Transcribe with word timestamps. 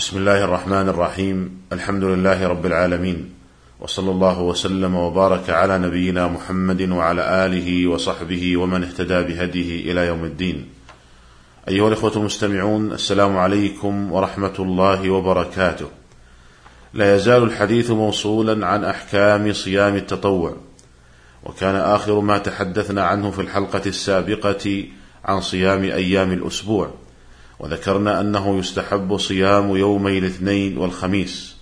بسم 0.00 0.16
الله 0.16 0.44
الرحمن 0.44 0.88
الرحيم. 0.88 1.60
الحمد 1.72 2.04
لله 2.04 2.48
رب 2.48 2.66
العالمين. 2.66 3.34
وصلى 3.80 4.10
الله 4.10 4.40
وسلم 4.40 4.94
وبارك 4.94 5.50
على 5.50 5.78
نبينا 5.78 6.28
محمد 6.28 6.88
وعلى 6.90 7.46
آله 7.46 7.86
وصحبه 7.86 8.56
ومن 8.56 8.84
اهتدى 8.84 9.22
بهديه 9.22 9.92
إلى 9.92 10.06
يوم 10.06 10.24
الدين. 10.24 10.68
أيها 11.68 11.88
الإخوة 11.88 12.16
المستمعون 12.16 12.92
السلام 12.92 13.36
عليكم 13.36 14.12
ورحمة 14.12 14.54
الله 14.58 15.10
وبركاته. 15.10 15.88
لا 16.94 17.16
يزال 17.16 17.42
الحديث 17.42 17.90
موصولا 17.90 18.66
عن 18.66 18.84
أحكام 18.84 19.52
صيام 19.52 19.96
التطوع. 19.96 20.56
وكان 21.44 21.76
آخر 21.76 22.20
ما 22.20 22.38
تحدثنا 22.38 23.04
عنه 23.04 23.30
في 23.30 23.40
الحلقة 23.40 23.82
السابقة 23.86 24.84
عن 25.24 25.40
صيام 25.40 25.82
أيام 25.84 26.32
الأسبوع. 26.32 26.90
وذكرنا 27.60 28.20
أنه 28.20 28.58
يستحب 28.58 29.16
صيام 29.16 29.76
يومي 29.76 30.18
الاثنين 30.18 30.78
والخميس. 30.78 31.56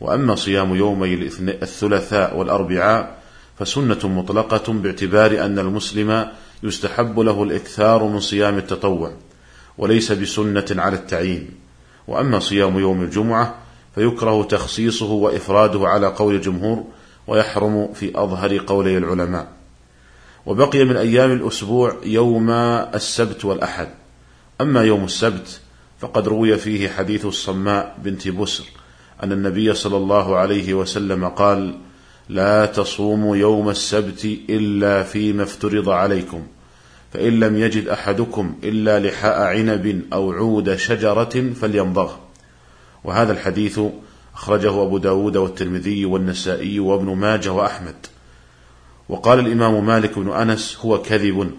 وأما 0.00 0.34
صيام 0.34 0.74
يومي 0.74 1.14
الثلاثاء 1.62 2.36
والأربعاء 2.36 3.18
فسنة 3.58 3.98
مطلقة 4.04 4.72
باعتبار 4.72 5.44
أن 5.44 5.58
المسلم 5.58 6.28
يستحب 6.62 7.20
له 7.20 7.42
الإكثار 7.42 8.04
من 8.04 8.20
صيام 8.20 8.58
التطوع 8.58 9.12
وليس 9.78 10.12
بسنة 10.12 10.64
على 10.70 10.96
التعيين. 10.96 11.50
وأما 12.08 12.38
صيام 12.38 12.78
يوم 12.78 13.02
الجمعة 13.02 13.54
فيكره 13.94 14.42
تخصيصه 14.42 15.10
وإفراده 15.10 15.88
على 15.88 16.06
قول 16.06 16.34
الجمهور 16.34 16.84
ويحرم 17.26 17.92
في 17.94 18.12
أظهر 18.14 18.58
قولي 18.58 18.98
العلماء. 18.98 19.48
وبقي 20.46 20.84
من 20.84 20.96
أيام 20.96 21.32
الأسبوع 21.32 21.96
يوم 22.04 22.50
السبت 22.50 23.44
والأحد. 23.44 24.03
أما 24.60 24.82
يوم 24.82 25.04
السبت 25.04 25.60
فقد 25.98 26.28
روي 26.28 26.58
فيه 26.58 26.88
حديث 26.88 27.24
الصماء 27.26 27.98
بنت 28.04 28.28
بسر 28.28 28.64
أن 29.22 29.32
النبي 29.32 29.74
صلى 29.74 29.96
الله 29.96 30.36
عليه 30.36 30.74
وسلم 30.74 31.28
قال 31.28 31.78
لا 32.28 32.66
تصوموا 32.66 33.36
يوم 33.36 33.68
السبت 33.68 34.24
إلا 34.50 35.02
فيما 35.02 35.42
افترض 35.42 35.88
عليكم 35.88 36.46
فإن 37.12 37.40
لم 37.40 37.58
يجد 37.58 37.88
أحدكم 37.88 38.54
إلا 38.64 39.00
لحاء 39.00 39.42
عنب 39.42 40.02
أو 40.12 40.32
عود 40.32 40.76
شجرة 40.76 41.52
فليمضغ. 41.60 42.12
وهذا 43.04 43.32
الحديث 43.32 43.80
أخرجه 44.34 44.82
أبو 44.82 44.98
داود 44.98 45.36
والترمذي 45.36 46.04
والنسائي 46.04 46.80
وابن 46.80 47.14
ماجه 47.14 47.52
وأحمد. 47.52 48.06
وقال 49.08 49.38
الإمام 49.38 49.86
مالك 49.86 50.18
بن 50.18 50.32
أنس 50.32 50.78
هو 50.80 51.02
كذب. 51.02 51.50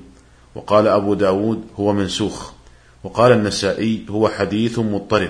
وقال 0.56 0.88
أبو 0.88 1.14
داود 1.14 1.64
هو 1.80 1.94
منسوخ. 1.94 2.55
وقال 3.06 3.32
النسائي 3.32 4.06
هو 4.10 4.30
حديث 4.30 4.80
مضطرب. 4.80 5.30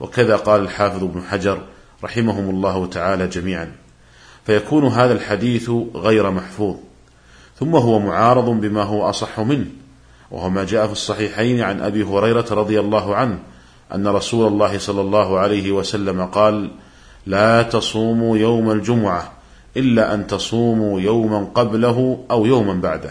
وكذا 0.00 0.36
قال 0.36 0.60
الحافظ 0.60 1.04
ابن 1.04 1.22
حجر 1.22 1.60
رحمهم 2.04 2.50
الله 2.50 2.86
تعالى 2.86 3.26
جميعا. 3.26 3.72
فيكون 4.46 4.86
هذا 4.86 5.12
الحديث 5.12 5.70
غير 5.94 6.30
محفوظ. 6.30 6.76
ثم 7.60 7.76
هو 7.76 7.98
معارض 7.98 8.44
بما 8.44 8.82
هو 8.82 9.10
أصح 9.10 9.40
منه. 9.40 9.66
وهو 10.30 10.50
ما 10.50 10.64
جاء 10.64 10.86
في 10.86 10.92
الصحيحين 10.92 11.60
عن 11.60 11.80
أبي 11.80 12.02
هريرة 12.02 12.46
رضي 12.50 12.80
الله 12.80 13.16
عنه 13.16 13.38
أن 13.94 14.08
رسول 14.08 14.46
الله 14.46 14.78
صلى 14.78 15.00
الله 15.00 15.38
عليه 15.38 15.72
وسلم 15.72 16.24
قال 16.24 16.70
لا 17.26 17.62
تصوموا 17.62 18.36
يوم 18.36 18.70
الجمعة 18.70 19.32
إلا 19.76 20.14
أن 20.14 20.26
تصوموا 20.26 21.00
يوما 21.00 21.48
قبله 21.54 22.24
أو 22.30 22.46
يوما 22.46 22.74
بعده. 22.74 23.10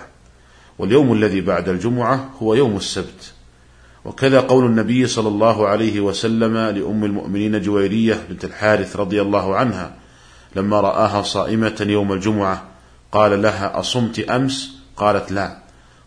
واليوم 0.79 1.13
الذي 1.13 1.41
بعد 1.41 1.69
الجمعة 1.69 2.29
هو 2.41 2.53
يوم 2.53 2.75
السبت. 2.75 3.32
وكذا 4.05 4.39
قول 4.39 4.65
النبي 4.65 5.07
صلى 5.07 5.27
الله 5.27 5.67
عليه 5.67 6.01
وسلم 6.01 6.57
لأم 6.57 7.05
المؤمنين 7.05 7.61
جويرية 7.61 8.23
بنت 8.29 8.45
الحارث 8.45 8.95
رضي 8.95 9.21
الله 9.21 9.55
عنها 9.55 9.93
لما 10.55 10.81
رآها 10.81 11.21
صائمة 11.21 11.85
يوم 11.89 12.13
الجمعة 12.13 12.63
قال 13.11 13.41
لها 13.41 13.79
أصمت 13.79 14.19
أمس؟ 14.19 14.69
قالت 14.97 15.31
لا. 15.31 15.57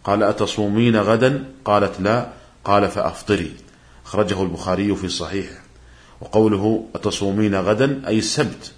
قال 0.05 0.23
أتصومين 0.23 0.97
غدا؟ 0.97 1.45
قالت 1.65 2.01
لا. 2.01 2.27
قال 2.65 2.89
فأفطري. 2.89 3.53
أخرجه 4.07 4.43
البخاري 4.43 4.97
في 4.97 5.09
صحيح 5.09 5.47
وقوله 6.21 6.85
أتصومين 6.95 7.55
غدا؟ 7.55 8.03
أي 8.07 8.19
السبت. 8.19 8.73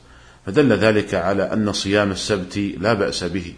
فدل 0.46 0.72
ذلك 0.72 1.14
على 1.14 1.42
أن 1.52 1.72
صيام 1.72 2.10
السبت 2.10 2.58
لا 2.78 2.92
بأس 2.92 3.24
به. 3.24 3.54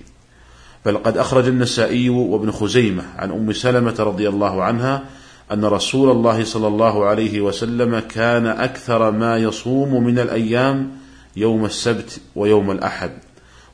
بل 0.87 0.97
قد 0.97 1.17
أخرج 1.17 1.47
النسائي 1.47 2.09
وابن 2.09 2.51
خزيمة 2.51 3.03
عن 3.17 3.31
أم 3.31 3.53
سلمة 3.53 3.97
رضي 3.99 4.29
الله 4.29 4.65
عنها 4.65 5.05
أن 5.53 5.65
رسول 5.65 6.11
الله 6.11 6.45
صلى 6.45 6.67
الله 6.67 7.05
عليه 7.05 7.41
وسلم 7.41 7.99
كان 7.99 8.47
أكثر 8.47 9.11
ما 9.11 9.39
يصوم 9.39 10.05
من 10.05 10.19
الأيام 10.19 10.91
يوم 11.37 11.65
السبت 11.65 12.21
ويوم 12.37 12.71
الأحد 12.71 13.11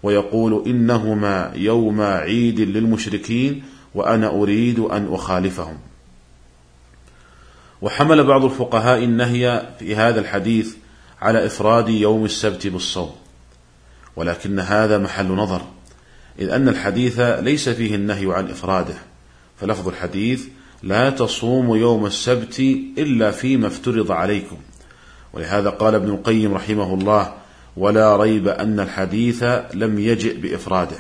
ويقول 0.03 0.63
إنهما 0.67 1.53
يوم 1.55 2.01
عيد 2.01 2.61
للمشركين 2.61 3.63
وأنا 3.95 4.29
أريد 4.29 4.79
أن 4.79 5.15
أخالفهم. 5.15 5.79
وحمل 7.83 8.25
بعض 8.25 8.45
الفقهاء 8.45 9.05
النهي 9.05 9.67
في 9.79 9.97
هذا 9.97 10.21
الحديث 10.21 10.75
على 11.21 11.47
إفراد 11.47 11.89
يوم 11.89 12.25
السبت 12.25 12.67
بالصوم 12.67 13.15
ولكن 14.17 14.61
هذا 14.61 14.99
محل 14.99 15.27
نظر 15.27 15.63
إذ 16.39 16.51
أن 16.51 16.69
الحديث 16.69 17.21
ليس 17.21 17.69
فيه 17.69 17.95
النهي 17.95 18.33
عن 18.35 18.51
إفراده 18.51 18.95
فلفظ 19.61 19.89
الحديث 19.89 20.47
لا 20.83 21.11
تصوموا 21.11 21.77
يوم 21.77 22.07
السبت 22.07 22.61
إلا 22.99 23.31
فيما 23.31 23.67
افترض 23.67 24.13
عليكم. 24.13 24.57
ولهذا 25.33 25.71
قال 25.71 25.95
ابن 25.95 26.11
القيم 26.11 26.55
رحمه 26.55 26.95
الله 26.95 27.35
ولا 27.77 28.17
ريب 28.17 28.49
أن 28.49 28.81
الحديث 28.81 29.43
لم 29.75 29.99
يجئ 29.99 30.37
بإفراده. 30.37 30.97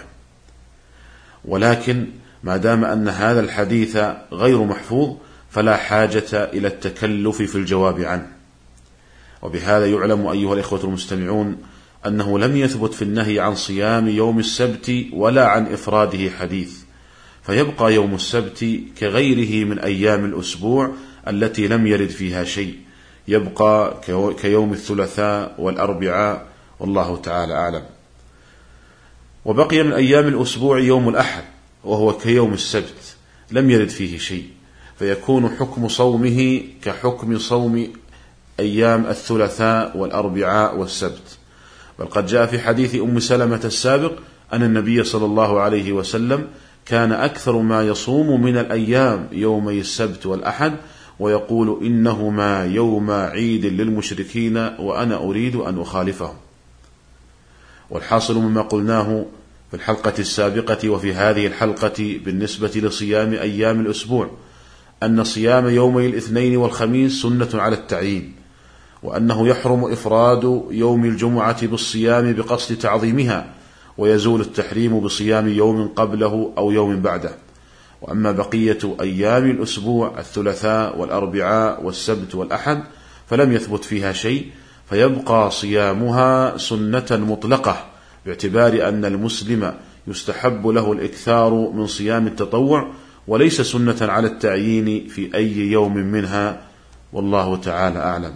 ولكن 1.44 2.06
ما 2.44 2.56
دام 2.56 2.84
أن 2.84 3.08
هذا 3.08 3.40
الحديث 3.40 3.98
غير 4.32 4.64
محفوظ 4.64 5.16
فلا 5.50 5.76
حاجة 5.76 6.32
إلى 6.32 6.68
التكلف 6.68 7.42
في 7.42 7.54
الجواب 7.56 8.00
عنه. 8.00 8.26
وبهذا 9.42 9.86
يعلم 9.86 10.26
أيها 10.26 10.54
الإخوة 10.54 10.84
المستمعون 10.84 11.56
أنه 12.06 12.38
لم 12.38 12.56
يثبت 12.56 12.94
في 12.94 13.02
النهي 13.02 13.40
عن 13.40 13.54
صيام 13.54 14.08
يوم 14.08 14.38
السبت 14.38 15.06
ولا 15.12 15.46
عن 15.46 15.66
إفراده 15.66 16.30
حديث. 16.30 16.85
فيبقى 17.46 17.94
يوم 17.94 18.14
السبت 18.14 18.80
كغيره 18.98 19.64
من 19.64 19.78
أيام 19.78 20.24
الأسبوع 20.24 20.92
التي 21.28 21.68
لم 21.68 21.86
يرد 21.86 22.08
فيها 22.08 22.44
شيء. 22.44 22.74
يبقى 23.28 24.00
كيوم 24.42 24.72
الثلاثاء 24.72 25.54
والأربعاء 25.58 26.46
والله 26.80 27.16
تعالى 27.16 27.54
أعلم. 27.54 27.82
وبقي 29.44 29.82
من 29.82 29.92
أيام 29.92 30.28
الأسبوع 30.28 30.78
يوم 30.78 31.08
الأحد 31.08 31.44
وهو 31.84 32.12
كيوم 32.12 32.52
السبت 32.52 33.16
لم 33.50 33.70
يرد 33.70 33.88
فيه 33.88 34.18
شيء. 34.18 34.44
فيكون 34.98 35.48
حكم 35.48 35.88
صومه 35.88 36.62
كحكم 36.82 37.38
صوم 37.38 37.92
أيام 38.60 39.06
الثلاثاء 39.06 39.96
والأربعاء 39.96 40.76
والسبت. 40.76 41.38
بل 41.98 42.06
قد 42.06 42.26
جاء 42.26 42.46
في 42.46 42.58
حديث 42.58 42.94
أم 42.94 43.20
سلمة 43.20 43.60
السابق 43.64 44.12
أن 44.52 44.62
النبي 44.62 45.04
صلى 45.04 45.24
الله 45.24 45.60
عليه 45.60 45.92
وسلم 45.92 46.46
كان 46.86 47.12
أكثر 47.12 47.58
ما 47.58 47.82
يصوم 47.82 48.42
من 48.42 48.56
الأيام 48.56 49.28
يومي 49.32 49.80
السبت 49.80 50.26
والأحد 50.26 50.72
ويقول 51.20 51.84
إنهما 51.86 52.64
يوم 52.64 53.10
عيد 53.10 53.66
للمشركين 53.66 54.56
وأنا 54.56 55.16
أريد 55.16 55.56
أن 55.56 55.80
أخالفهم. 55.80 56.34
والحاصل 57.90 58.36
مما 58.36 58.62
قلناه 58.62 59.26
في 59.70 59.76
الحلقة 59.76 60.12
السابقة 60.18 60.88
وفي 60.88 61.14
هذه 61.14 61.46
الحلقة 61.46 62.20
بالنسبة 62.24 62.68
لصيام 62.68 63.32
أيام 63.32 63.80
الأسبوع 63.80 64.30
أن 65.02 65.24
صيام 65.24 65.68
يومي 65.68 66.06
الاثنين 66.06 66.56
والخميس 66.56 67.22
سنة 67.22 67.48
على 67.54 67.74
التعيين 67.76 68.34
وأنه 69.02 69.48
يحرم 69.48 69.92
إفراد 69.92 70.62
يوم 70.70 71.04
الجمعة 71.04 71.66
بالصيام 71.66 72.32
بقصد 72.32 72.76
تعظيمها 72.76 73.55
ويزول 73.98 74.40
التحريم 74.40 75.00
بصيام 75.00 75.48
يوم 75.48 75.88
قبله 75.88 76.52
أو 76.58 76.70
يوم 76.70 77.00
بعده. 77.00 77.34
وأما 78.02 78.32
بقية 78.32 78.96
أيام 79.00 79.50
الأسبوع 79.50 80.18
الثلاثاء 80.18 80.98
والأربعاء 80.98 81.84
والسبت 81.84 82.34
والأحد 82.34 82.84
فلم 83.30 83.52
يثبت 83.52 83.84
فيها 83.84 84.12
شيء 84.12 84.50
فيبقى 84.90 85.50
صيامها 85.50 86.56
سنة 86.56 87.06
مطلقة 87.10 87.86
باعتبار 88.26 88.88
أن 88.88 89.04
المسلم 89.04 89.74
يستحب 90.06 90.66
له 90.66 90.92
الإكثار 90.92 91.70
من 91.74 91.86
صيام 91.86 92.26
التطوع 92.26 92.90
وليس 93.28 93.60
سنة 93.60 93.96
على 94.00 94.26
التعيين 94.26 95.08
في 95.08 95.34
أي 95.34 95.56
يوم 95.56 95.96
منها. 95.96 96.62
والله 97.12 97.56
تعالى 97.56 97.98
أعلم. 97.98 98.34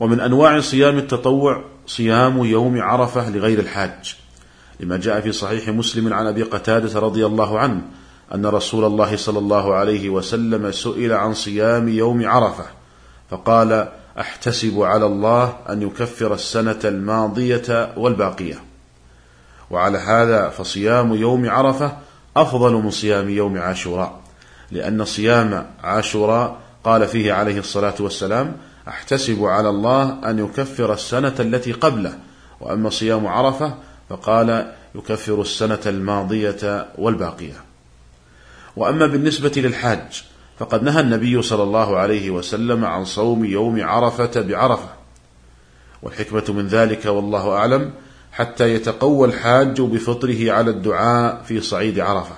ومن 0.00 0.20
أنواع 0.20 0.60
صيام 0.60 0.98
التطوع 0.98 1.64
صيام 1.86 2.44
يوم 2.44 2.82
عرفة 2.82 3.30
لغير 3.30 3.58
الحاج. 3.58 4.16
لما 4.80 4.96
جاء 4.96 5.20
في 5.20 5.32
صحيح 5.32 5.68
مسلم 5.68 6.12
عن 6.14 6.26
أبي 6.26 6.42
قتادة 6.42 7.00
رضي 7.00 7.26
الله 7.26 7.58
عنه 7.58 7.82
أن 8.34 8.46
رسول 8.46 8.84
الله 8.84 9.16
صلى 9.16 9.38
الله 9.38 9.74
عليه 9.74 10.08
وسلم 10.08 10.72
سئل 10.72 11.12
عن 11.12 11.34
صيام 11.34 11.88
يوم 11.88 12.28
عرفة 12.28 12.64
فقال 13.30 13.88
أحتسب 14.20 14.80
على 14.80 15.06
الله 15.06 15.56
أن 15.68 15.82
يكفر 15.82 16.34
السنة 16.34 16.78
الماضية 16.84 17.92
والباقية. 17.96 18.58
وعلى 19.70 19.98
هذا 19.98 20.48
فصيام 20.48 21.14
يوم 21.14 21.50
عرفة 21.50 21.92
أفضل 22.36 22.72
من 22.72 22.90
صيام 22.90 23.28
يوم 23.30 23.58
عاشوراء 23.58 24.20
لأن 24.70 25.04
صيام 25.04 25.66
عاشوراء 25.82 26.58
قال 26.84 27.08
فيه 27.08 27.32
عليه 27.32 27.58
الصلاة 27.58 27.94
والسلام 28.00 28.56
أحتسب 28.88 29.44
على 29.44 29.68
الله 29.68 30.18
أن 30.30 30.38
يكفر 30.38 30.92
السنة 30.92 31.34
التي 31.40 31.72
قبله 31.72 32.18
وأما 32.60 32.90
صيام 32.90 33.26
عرفة 33.26 33.74
فقال 34.10 34.72
يكفر 34.94 35.40
السنة 35.40 35.80
الماضية 35.86 36.86
والباقية. 36.98 37.64
وأما 38.76 39.06
بالنسبة 39.06 39.52
للحاج 39.56 40.24
فقد 40.58 40.82
نهى 40.82 41.00
النبي 41.00 41.42
صلى 41.42 41.62
الله 41.62 41.96
عليه 41.96 42.30
وسلم 42.30 42.84
عن 42.84 43.04
صوم 43.04 43.44
يوم 43.44 43.82
عرفة 43.82 44.40
بعرفة. 44.40 44.88
والحكمة 46.02 46.44
من 46.48 46.66
ذلك 46.66 47.06
والله 47.06 47.52
أعلم 47.52 47.90
حتى 48.32 48.74
يتقوى 48.74 49.28
الحاج 49.28 49.80
بفطره 49.80 50.52
على 50.52 50.70
الدعاء 50.70 51.42
في 51.42 51.60
صعيد 51.60 52.00
عرفة. 52.00 52.34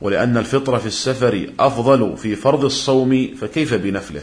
ولأن 0.00 0.36
الفطر 0.36 0.78
في 0.78 0.86
السفر 0.86 1.50
أفضل 1.60 2.16
في 2.16 2.36
فرض 2.36 2.64
الصوم 2.64 3.34
فكيف 3.40 3.74
بنفله؟ 3.74 4.22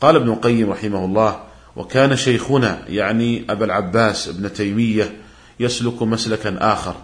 قال 0.00 0.16
ابن 0.16 0.28
القيم 0.28 0.70
رحمه 0.70 1.04
الله 1.04 1.40
وكان 1.76 2.16
شيخنا 2.16 2.78
يعني 2.88 3.44
أبا 3.50 3.64
العباس 3.64 4.28
ابن 4.28 4.52
تيمية 4.52 5.12
يسلك 5.60 6.02
مسلكا 6.02 6.72
آخر 6.72 6.94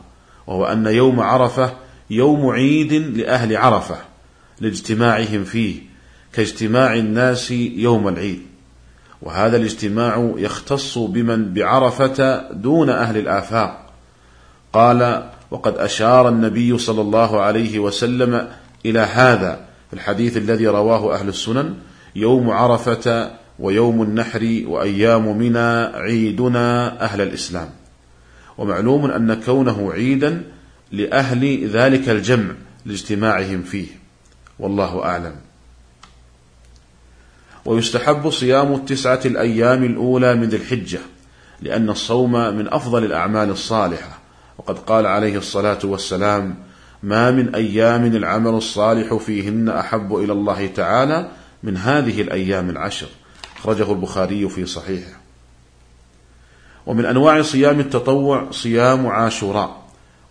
وهو 0.46 0.64
أن 0.64 0.87
يوم 0.87 1.20
عرفة 1.20 1.72
يوم 2.10 2.46
عيد 2.46 2.93
لأهل 2.93 3.56
عرفة 3.56 3.96
لاجتماعهم 4.60 5.44
فيه 5.44 5.81
كاجتماع 6.32 6.94
الناس 6.94 7.50
يوم 7.50 8.08
العيد. 8.08 8.43
وهذا 9.22 9.56
الاجتماع 9.56 10.34
يختص 10.37 10.99
بمن 10.99 11.54
بعرفة 11.54 12.49
دون 12.52 12.90
أهل 12.90 13.16
الآفاق. 13.16 13.90
قال 14.72 15.31
وقد 15.50 15.78
أشار 15.78 16.28
النبي 16.28 16.78
صلى 16.78 17.00
الله 17.00 17.40
عليه 17.40 17.78
وسلم 17.78 18.49
إلى 18.87 19.00
هذا 19.00 19.64
في 19.90 19.96
الحديث 19.96 20.37
الذي 20.37 20.66
رواه 20.66 21.14
أهل 21.14 21.28
السنن 21.28 21.75
يوم 22.16 22.50
عرفة 22.50 23.30
ويوم 23.58 24.02
النحر 24.02 24.62
وأيام 24.66 25.38
منى 25.38 25.84
عيدنا 25.94 27.00
أهل 27.04 27.20
الإسلام. 27.20 27.68
ومعلوم 28.58 29.10
أن 29.10 29.34
كونه 29.34 29.92
عيدا 29.92 30.42
لأهل 30.92 31.68
ذلك 31.68 32.08
الجمع 32.08 32.54
لاجتماعهم 32.86 33.62
فيه. 33.62 33.86
والله 34.58 35.04
أعلم. 35.04 35.34
ويستحب 37.64 38.30
صيام 38.30 38.74
التسعة 38.74 39.20
الأيام 39.24 39.84
الأولى 39.84 40.34
من 40.34 40.48
ذي 40.48 40.56
الحجة 40.56 41.00
لأن 41.62 41.90
الصوم 41.90 42.32
من 42.32 42.68
أفضل 42.68 43.04
الأعمال 43.04 43.50
الصالحة. 43.50 44.18
وقد 44.58 44.78
قال 44.78 45.06
عليه 45.06 45.38
الصلاة 45.38 45.78
والسلام 45.84 46.54
ما 47.02 47.30
من 47.30 47.54
أيام 47.54 48.04
العمل 48.04 48.54
الصالح 48.54 49.14
فيهن 49.14 49.68
أحب 49.68 50.16
إلى 50.16 50.32
الله 50.32 50.66
تعالى 50.66 51.28
من 51.66 51.76
هذه 51.76 52.20
الأيام 52.20 52.70
العشر. 52.70 53.06
أخرجه 53.56 53.92
البخاري 53.92 54.48
في 54.48 54.66
صحيحه. 54.66 55.20
ومن 56.86 57.04
أنواع 57.04 57.42
صيام 57.42 57.80
التطوع 57.80 58.50
صيام 58.50 59.06
عاشوراء 59.06 59.82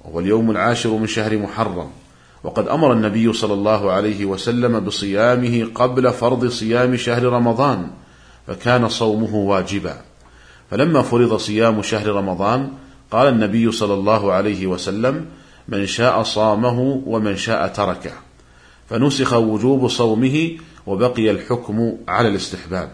وهو 0.06 0.20
اليوم 0.20 0.52
العاشر 0.52 0.90
من 0.90 1.08
شهر 1.08 1.38
محرم. 1.38 1.90
وقد 2.44 2.68
أمر 2.68 2.94
النبي 2.94 3.34
صلى 3.34 3.54
الله 3.54 3.92
عليه 3.92 4.26
وسلم 4.26 4.80
بصيامه 4.80 5.68
قبل 5.76 6.14
فرض 6.14 6.48
صيام 6.48 6.96
شهر 6.98 7.24
رمضان 7.24 7.88
فكان 8.48 8.90
صومه 8.90 9.36
واجبا. 9.36 10.02
فلما 10.72 11.02
فرض 11.02 11.38
صيام 11.38 11.82
شهر 11.82 12.08
رمضان 12.08 12.72
قال 13.12 13.28
النبي 13.28 13.72
صلى 13.72 13.94
الله 13.94 14.34
عليه 14.34 14.68
وسلم 14.68 15.26
من 15.68 15.86
شاء 15.86 16.24
صامه 16.24 17.02
ومن 17.06 17.38
شاء 17.38 17.68
تركه 17.68 18.12
فنسخ 18.90 19.34
وجوب 19.34 19.88
صومه 19.88 20.58
وبقي 20.88 21.32
الحكم 21.32 21.94
على 22.08 22.28
الاستحباب. 22.28 22.90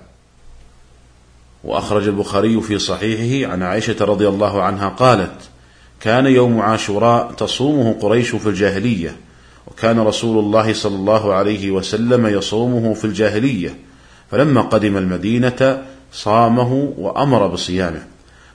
وأخرج 1.63 2.07
البخاري 2.07 2.61
في 2.61 2.79
صحيحه 2.79 3.51
عن 3.51 3.63
عائشة 3.63 4.05
رضي 4.05 4.27
الله 4.27 4.63
عنها 4.63 4.89
قالت 4.89 5.49
كان 5.99 6.25
يوم 6.25 6.61
عاشوراء 6.61 7.31
تصومه 7.31 7.93
قريش 8.01 8.35
في 8.35 8.49
الجاهلية 8.49 9.15
وكان 9.67 9.99
رسول 9.99 10.39
الله 10.39 10.73
صلى 10.73 10.95
الله 10.95 11.33
عليه 11.33 11.71
وسلم 11.71 12.27
يصومه 12.27 12.93
في 12.93 13.05
الجاهلية 13.05 13.75
فلما 14.31 14.61
قدم 14.61 14.97
المدينة 14.97 15.83
صامه 16.13 16.93
وأمر 16.97 17.47
بصيامه. 17.47 18.03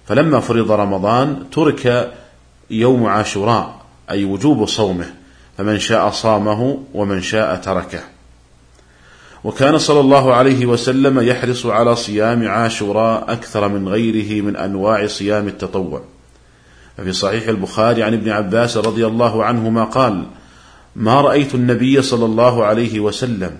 فلما 0.07 0.41
فرض 0.41 0.73
رمضان 0.73 1.45
ترك 1.53 2.13
يوم 2.71 3.07
عاشوراء 3.07 3.81
أي 4.11 4.25
وجوب 4.25 4.67
صومه 4.67 5.15
فمن 5.59 5.79
شاء 5.79 6.11
صامه 6.11 6.79
ومن 6.95 7.23
شاء 7.23 7.57
تركه. 7.57 8.16
وكان 9.47 9.79
صلى 9.79 10.01
الله 10.01 10.35
عليه 10.35 10.67
وسلم 10.67 11.21
يحرص 11.21 11.67
على 11.67 11.97
صيام 11.97 12.49
عاشوراء 12.49 13.33
أكثر 13.33 13.69
من 13.69 13.89
غيره 13.89 14.43
من 14.43 14.57
أنواع 14.57 15.07
صيام 15.07 15.49
التطوع. 15.49 16.03
ففي 16.97 17.13
صحيح 17.13 17.49
البخاري 17.49 18.03
عن 18.03 18.15
ابن 18.15 18.31
عباس 18.31 18.77
رضي 18.77 19.07
الله 19.07 19.45
عنهما 19.45 19.85
قال 19.85 20.25
ما 20.97 21.21
رأيت 21.21 21.55
النبي 21.55 22.03
صلى 22.03 22.25
الله 22.25 22.65
عليه 22.65 23.01
وسلم 23.01 23.51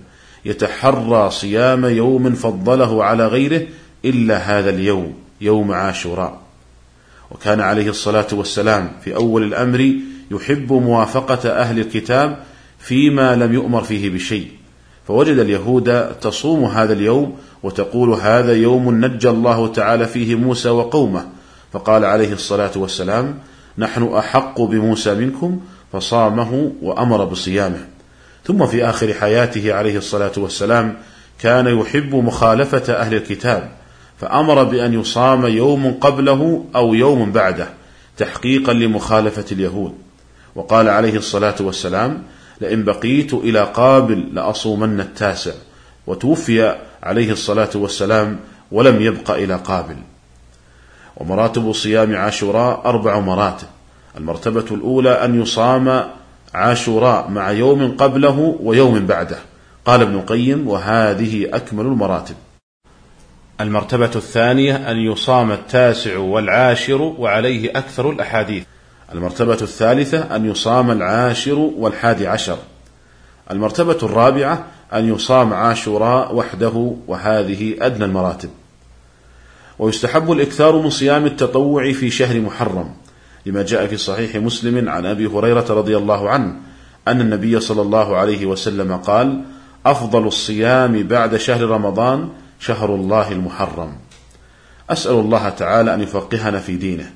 يتحرى 0.45 1.31
صيام 1.31 1.85
يوم 1.85 2.33
فضله 2.33 3.05
على 3.05 3.27
غيره 3.27 3.63
إلا 4.05 4.37
هذا 4.37 4.71
اليوم 4.71 5.15
يوم 5.41 5.73
عاشوراء. 5.73 6.41
وكان 7.31 7.61
عليه 7.61 7.89
الصلاة 7.91 8.29
والسلام 8.33 8.93
في 9.05 9.15
أول 9.15 9.43
الأمر 9.43 9.95
يحب 10.31 10.73
موافقة 10.73 11.51
أهل 11.51 11.79
الكتاب 11.79 12.39
فيما 12.79 13.37
لم 13.37 13.55
يؤمر 13.55 13.83
فيه 13.83 14.11
بشيء. 14.11 14.49
فوجد 15.09 15.39
اليهود 15.39 16.11
تصوم 16.21 16.65
هذا 16.65 16.93
اليوم 16.93 17.37
وتقول 17.63 18.11
هذا 18.11 18.53
يوم 18.53 19.05
نجى 19.05 19.31
الله 19.31 19.73
تعالى 19.73 20.07
فيه 20.07 20.35
موسى 20.35 20.69
وقومه. 20.69 21.27
فقال 21.73 22.05
عليه 22.05 22.33
الصلاة 22.33 22.71
والسلام 22.77 23.39
نحن 23.79 24.15
أحق 24.15 24.61
بموسى 24.61 25.15
منكم 25.15 25.61
فصامه 25.93 26.73
وأمر 26.83 27.25
بصيامه. 27.25 27.87
ثم 28.45 28.67
في 28.67 28.85
آخر 28.85 29.15
حياته 29.15 29.75
عليه 29.75 29.99
الصلاة 29.99 30.33
والسلام 30.37 30.97
كان 31.39 31.79
يحب 31.79 32.15
مخالفة 32.15 32.93
أهل 32.93 33.15
الكتاب 33.15 33.71
فأمر 34.21 34.65
بأن 34.65 35.01
يصام 35.01 35.47
يوم 35.47 35.95
قبله 36.01 36.65
أو 36.77 36.95
يوم 36.95 37.33
بعده 37.33 37.69
تحقيقا 38.17 38.73
لمخالفة 38.73 39.45
اليهود. 39.53 39.93
وقال 40.55 40.89
عليه 40.89 41.17
الصلاة 41.17 41.55
والسلام 41.61 42.23
لئن 42.61 42.85
بقيت 42.85 43.35
إلى 43.35 43.61
قابل 43.61 44.35
لأصومن 44.35 45.01
التاسع. 45.01 45.53
وتوفي 46.07 46.77
عليه 47.03 47.33
الصلاة 47.33 47.71
والسلام 47.75 48.39
ولم 48.73 49.03
يبق 49.03 49.31
إلى 49.31 49.55
قابل. 49.55 49.97
ومراتب 51.17 51.73
صيام 51.73 52.17
عاشوراء 52.17 52.83
أربع 52.85 53.19
مراتب 53.19 53.67
المرتبة 54.17 54.65
الأولى 54.71 55.11
أن 55.11 55.43
يصام 55.43 56.05
عاشوراء 56.55 57.31
مع 57.31 57.51
يوم 57.51 57.97
قبله 57.97 58.57
ويوم 58.63 59.07
بعده. 59.07 59.39
قال 59.85 60.03
ابن 60.03 60.15
القيم 60.15 60.69
وهذه 60.69 61.49
أكمل 61.53 61.87
المراتب. 61.87 62.35
المرتبة 63.61 64.11
الثانية 64.17 64.91
أن 64.91 64.97
يصام 64.97 65.53
التاسع 65.53 66.19
والعاشر 66.19 67.03
وعليه 67.03 67.71
أكثر 67.71 68.11
الأحاديث. 68.11 68.65
المرتبة 69.13 69.59
الثالثة 69.63 70.37
أن 70.37 70.51
يصام 70.51 70.91
العاشر 70.91 71.55
والحادي 71.55 72.27
عشر. 72.27 72.59
المرتبة 73.51 73.99
الرابعة 74.03 74.67
أن 74.93 75.15
يصام 75.15 75.53
عاشوراء 75.55 76.35
وحده 76.35 76.95
وهذه 77.07 77.77
أدنى 77.81 78.05
المراتب. 78.05 78.51
ويستحب 79.79 80.33
الإكثار 80.33 80.77
من 80.77 80.91
صيام 80.91 81.27
التطوع 81.27 81.93
في 81.93 82.11
شهر 82.11 82.41
محرم 82.41 82.95
لما 83.47 83.63
جاء 83.63 83.87
في 83.87 83.97
صحيح 83.97 84.37
مسلم 84.37 84.89
عن 84.89 85.07
أبي 85.07 85.27
هريرة 85.27 85.67
رضي 85.71 85.97
الله 85.97 86.31
عنه 86.31 86.57
أن 87.09 87.21
النبي 87.21 87.61
صلى 87.61 87.83
الله 87.83 88.17
عليه 88.17 88.47
وسلم 88.47 88.97
قال 88.97 89.43
أفضل 89.87 90.27
الصيام 90.27 91.03
بعد 91.03 91.37
شهر 91.37 91.63
رمضان 91.63 92.29
شهر 92.61 92.95
الله 92.95 93.33
المحرم. 93.33 93.93
أسأل 94.91 95.15
الله 95.15 95.49
تعالى 95.49 95.95
أن 95.95 96.01
يفقهنا 96.01 96.59
في 96.59 96.77
دينه. 96.77 97.11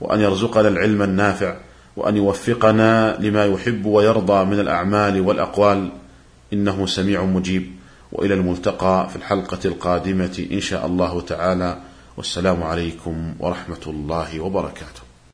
وأن 0.00 0.20
يرزقنا 0.20 0.68
العلم 0.68 1.02
النافع 1.02 1.56
وأن 1.96 2.16
يوفقنا 2.16 3.16
لما 3.20 3.44
يحب 3.44 3.86
ويرضى 3.86 4.44
من 4.44 4.60
الأعمال 4.60 5.20
والأقوال. 5.20 5.92
إنه 6.52 6.86
سميع 6.86 7.24
مجيب. 7.24 7.72
وإلى 8.12 8.34
الملتقى 8.34 9.08
في 9.10 9.16
الحلقة 9.16 9.58
القادمة 9.64 10.46
إن 10.52 10.60
شاء 10.60 10.86
الله 10.86 11.20
تعالى. 11.20 11.78
والسلام 12.16 12.62
عليكم 12.62 13.34
ورحمة 13.40 13.84
الله 13.86 14.40
وبركاته. 14.40 15.03